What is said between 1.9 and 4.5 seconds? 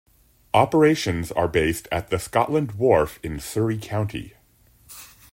at the Scotland Wharf in Surry County.